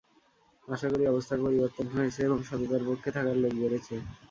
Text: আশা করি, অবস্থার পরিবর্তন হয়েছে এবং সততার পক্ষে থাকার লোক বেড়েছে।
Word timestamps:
আশা 0.67 0.87
করি, 0.91 1.03
অবস্থার 1.07 1.43
পরিবর্তন 1.45 1.85
হয়েছে 1.95 2.19
এবং 2.27 2.37
সততার 2.47 2.83
পক্ষে 2.89 3.09
থাকার 3.15 3.37
লোক 3.39 3.53
বেড়েছে। 3.61 3.95